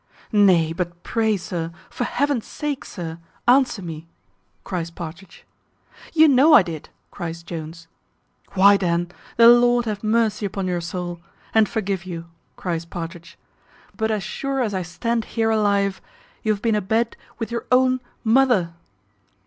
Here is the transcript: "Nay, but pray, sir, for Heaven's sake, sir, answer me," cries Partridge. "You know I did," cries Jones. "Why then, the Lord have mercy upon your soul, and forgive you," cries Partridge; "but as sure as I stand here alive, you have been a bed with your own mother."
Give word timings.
"Nay, 0.31 0.73
but 0.73 1.03
pray, 1.03 1.37
sir, 1.37 1.71
for 1.91 2.05
Heaven's 2.05 2.47
sake, 2.47 2.85
sir, 2.85 3.19
answer 3.47 3.83
me," 3.83 4.07
cries 4.63 4.89
Partridge. 4.89 5.45
"You 6.13 6.27
know 6.27 6.53
I 6.55 6.63
did," 6.63 6.89
cries 7.11 7.43
Jones. 7.43 7.85
"Why 8.53 8.77
then, 8.77 9.09
the 9.37 9.47
Lord 9.47 9.85
have 9.85 10.03
mercy 10.03 10.43
upon 10.47 10.65
your 10.65 10.81
soul, 10.81 11.21
and 11.53 11.69
forgive 11.69 12.03
you," 12.03 12.25
cries 12.55 12.83
Partridge; 12.83 13.37
"but 13.95 14.09
as 14.09 14.23
sure 14.23 14.63
as 14.63 14.73
I 14.73 14.81
stand 14.81 15.23
here 15.37 15.51
alive, 15.51 16.01
you 16.41 16.51
have 16.51 16.63
been 16.63 16.73
a 16.73 16.81
bed 16.81 17.15
with 17.37 17.51
your 17.51 17.67
own 17.71 17.99
mother." 18.23 18.73